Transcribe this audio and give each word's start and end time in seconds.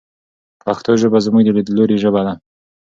پښتو 0.63 0.91
ژبه 1.01 1.19
زموږ 1.25 1.43
د 1.45 1.49
لیدلوري 1.57 1.97
ژبه 2.03 2.21
ده. 2.27 2.33